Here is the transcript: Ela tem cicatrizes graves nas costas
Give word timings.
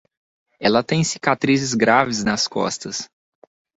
Ela 0.59 0.81
tem 0.83 1.03
cicatrizes 1.03 1.75
graves 1.75 2.23
nas 2.23 2.47
costas 2.47 3.07